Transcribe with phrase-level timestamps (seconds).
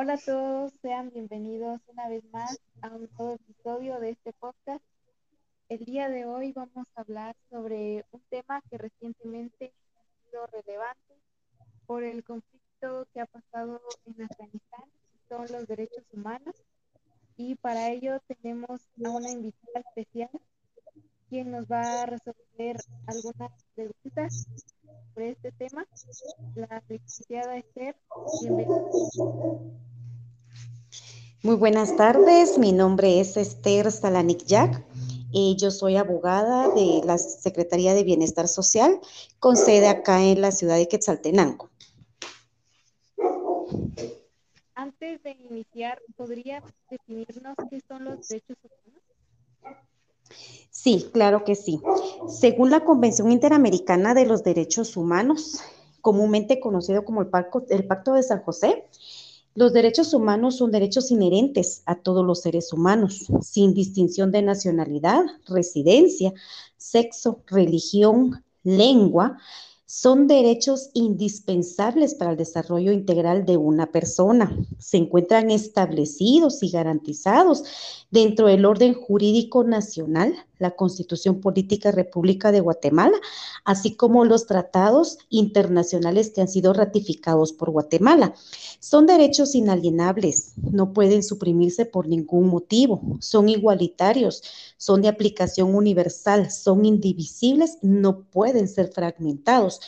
[0.00, 4.84] Hola a todos, sean bienvenidos una vez más a un nuevo episodio de este podcast.
[5.68, 11.14] El día de hoy vamos a hablar sobre un tema que recientemente ha sido relevante
[11.84, 14.84] por el conflicto que ha pasado en Afganistán,
[15.28, 16.54] son los derechos humanos.
[17.36, 20.30] Y para ello tenemos a una invitada especial,
[21.28, 22.76] quien nos va a resolver
[23.08, 24.46] algunas preguntas.
[26.54, 27.96] La licenciada Esther,
[28.42, 28.82] bienvenida.
[31.42, 34.84] Muy buenas tardes, mi nombre es Esther Salanik Jack.
[35.30, 38.98] y yo soy abogada de la Secretaría de Bienestar Social
[39.38, 41.68] con sede acá en la ciudad de Quetzaltenango.
[44.74, 49.02] Antes de iniciar, ¿podría definirnos qué son los derechos humanos?
[50.70, 51.80] Sí, claro que sí.
[52.28, 55.60] Según la Convención Interamericana de los Derechos Humanos,
[56.00, 58.84] comúnmente conocido como el Pacto, el Pacto de San José,
[59.54, 65.24] los derechos humanos son derechos inherentes a todos los seres humanos, sin distinción de nacionalidad,
[65.48, 66.32] residencia,
[66.76, 69.38] sexo, religión, lengua,
[69.90, 74.54] son derechos indispensables para el desarrollo integral de una persona.
[74.78, 77.64] Se encuentran establecidos y garantizados
[78.10, 83.16] dentro del orden jurídico nacional, la Constitución Política República de Guatemala,
[83.64, 88.34] así como los tratados internacionales que han sido ratificados por Guatemala.
[88.80, 94.42] Son derechos inalienables, no pueden suprimirse por ningún motivo, son igualitarios,
[94.76, 99.80] son de aplicación universal, son indivisibles, no pueden ser fragmentados.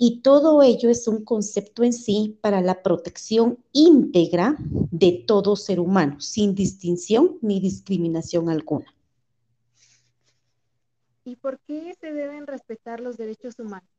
[0.00, 4.56] Y todo ello es un concepto en sí para la protección íntegra
[4.92, 8.86] de todo ser humano, sin distinción ni discriminación alguna.
[11.28, 13.90] ¿Y por qué se deben respetar los derechos humanos?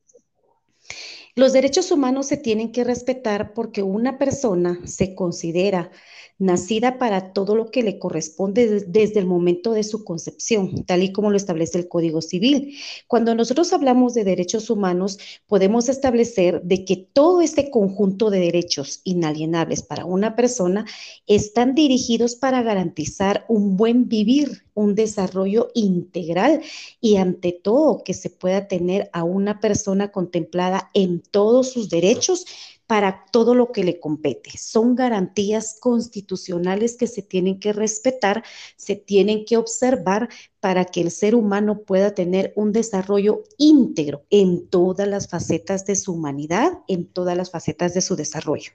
[1.35, 5.91] Los derechos humanos se tienen que respetar porque una persona se considera
[6.39, 11.11] nacida para todo lo que le corresponde desde el momento de su concepción, tal y
[11.11, 12.75] como lo establece el Código Civil.
[13.07, 19.01] Cuando nosotros hablamos de derechos humanos, podemos establecer de que todo este conjunto de derechos
[19.03, 20.85] inalienables para una persona
[21.27, 26.61] están dirigidos para garantizar un buen vivir, un desarrollo integral
[27.01, 32.45] y ante todo que se pueda tener a una persona contemplada en todos sus derechos
[32.89, 34.57] para todo lo que le compete.
[34.57, 38.43] Son garantías constitucionales que se tienen que respetar,
[38.77, 40.27] se tienen que observar
[40.59, 45.95] para que el ser humano pueda tener un desarrollo íntegro en todas las facetas de
[45.95, 48.71] su humanidad, en todas las facetas de su desarrollo.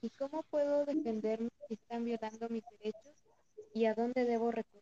[0.00, 3.12] ¿Y cómo puedo defenderme si están violando mis derechos
[3.74, 4.77] y a dónde debo recurrir?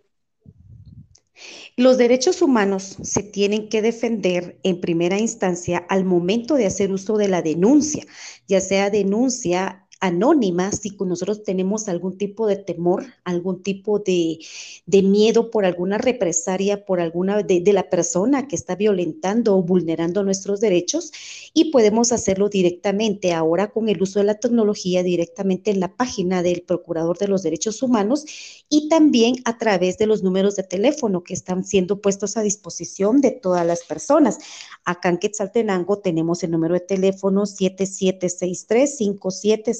[1.76, 7.16] Los derechos humanos se tienen que defender en primera instancia al momento de hacer uso
[7.16, 8.04] de la denuncia,
[8.48, 14.38] ya sea denuncia anónima si nosotros tenemos algún tipo de temor, algún tipo de,
[14.86, 20.22] miedo por alguna represaria, por alguna de, de, la persona que está violentando o vulnerando
[20.22, 21.12] nuestros derechos
[21.54, 26.42] y podemos hacerlo directamente ahora con el uso de la tecnología directamente en la página
[26.42, 28.24] del Procurador de los Derechos Humanos
[28.68, 33.20] y también a través de los números de teléfono que están siendo puestos a disposición
[33.20, 34.38] de todas las personas.
[34.84, 39.00] Acá en Quetzaltenango tenemos el número de teléfono 7763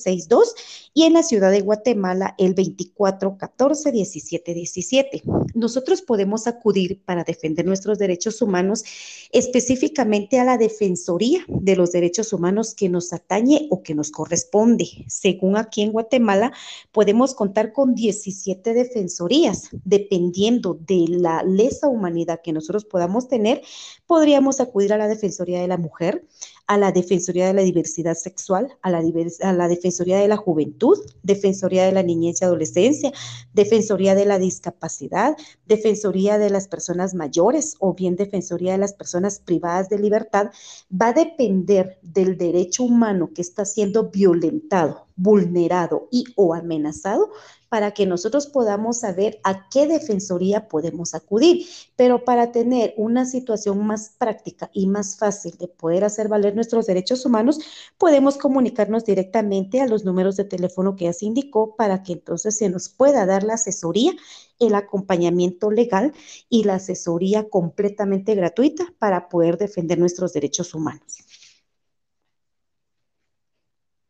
[0.06, 0.55] 5762
[0.94, 5.22] y en la ciudad de Guatemala el 2414 1717.
[5.55, 8.84] Nosotros podemos acudir para defender nuestros derechos humanos
[9.33, 14.87] específicamente a la Defensoría de los Derechos Humanos que nos atañe o que nos corresponde.
[15.09, 16.53] Según aquí en Guatemala,
[16.93, 19.69] podemos contar con 17 defensorías.
[19.84, 23.62] Dependiendo de la lesa humanidad que nosotros podamos tener,
[24.06, 26.25] podríamos acudir a la Defensoría de la Mujer,
[26.66, 30.99] a la Defensoría de la Diversidad Sexual, a la, a la, Defensoría de la Juventud,
[31.22, 33.12] Defensoría de la Niñez y Adolescencia,
[33.53, 39.41] Defensoría de la Discapacidad, Defensoría de las Personas Mayores o bien Defensoría de las Personas
[39.41, 40.50] Privadas de Libertad,
[40.91, 47.30] va a depender del derecho humano que está siendo violentado, vulnerado y o amenazado
[47.68, 51.66] para que nosotros podamos saber a qué defensoría podemos acudir.
[51.96, 56.86] Pero para tener una situación más práctica y más fácil de poder hacer valer nuestros
[56.86, 57.58] derechos humanos,
[57.98, 62.56] podemos comunicarnos directamente a los números de teléfono que ya se indicó para que entonces
[62.56, 64.12] se nos pueda dar la asesoría,
[64.58, 66.14] el acompañamiento legal
[66.48, 71.25] y la asesoría completamente gratuita para poder defender nuestros derechos humanos.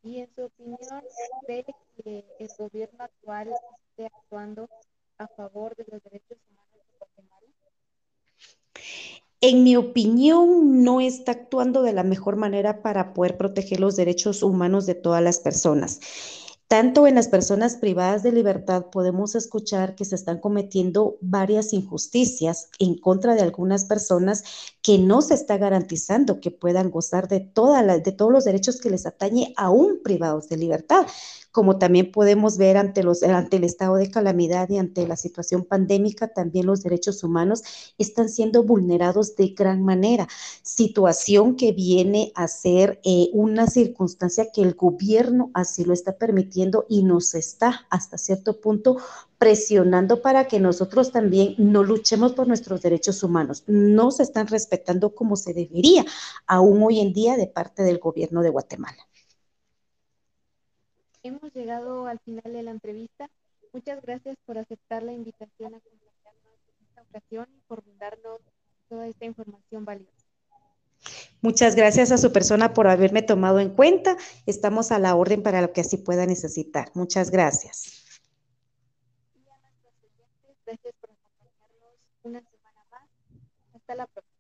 [0.06, 0.78] Y en su opinión,
[1.44, 3.48] ¿cree que el gobierno actual
[3.90, 4.68] esté actuando
[5.18, 7.46] a favor de los derechos humanos de Guatemala?
[9.40, 14.44] En mi opinión, no está actuando de la mejor manera para poder proteger los derechos
[14.44, 15.98] humanos de todas las personas.
[16.68, 22.70] Tanto en las personas privadas de libertad podemos escuchar que se están cometiendo varias injusticias
[22.80, 24.42] en contra de algunas personas
[24.82, 28.90] que no se está garantizando que puedan gozar de, toda de todos los derechos que
[28.90, 31.06] les atañe aún privados de libertad
[31.56, 35.64] como también podemos ver ante, los, ante el estado de calamidad y ante la situación
[35.64, 37.62] pandémica, también los derechos humanos
[37.96, 40.28] están siendo vulnerados de gran manera,
[40.60, 46.84] situación que viene a ser eh, una circunstancia que el gobierno así lo está permitiendo
[46.90, 48.98] y nos está hasta cierto punto
[49.38, 53.64] presionando para que nosotros también no luchemos por nuestros derechos humanos.
[53.66, 56.04] No se están respetando como se debería,
[56.46, 59.06] aún hoy en día, de parte del gobierno de Guatemala
[61.26, 63.28] Hemos llegado al final de la entrevista.
[63.72, 68.40] Muchas gracias por aceptar la invitación a acompañarnos en esta ocasión y por brindarnos
[68.88, 70.12] toda esta información valiosa.
[71.42, 74.16] Muchas gracias a su persona por haberme tomado en cuenta.
[74.46, 76.92] Estamos a la orden para lo que así pueda necesitar.
[76.94, 78.20] Muchas gracias.
[80.64, 83.02] Gracias por acompañarnos una semana más.
[83.74, 84.36] Hasta la próxima.